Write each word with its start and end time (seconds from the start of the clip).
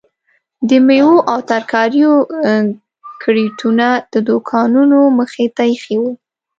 د 0.69 0.71
میوو 0.87 1.15
او 1.31 1.37
ترکاریو 1.51 2.13
کریټونه 3.21 3.87
د 4.13 4.15
دوکانو 4.27 5.01
مخې 5.19 5.45
ته 5.55 5.63
ایښي 5.69 5.95
وو. 6.01 6.11